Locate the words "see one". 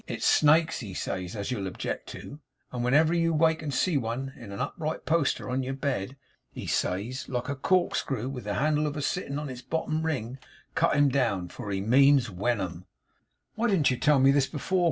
3.71-4.33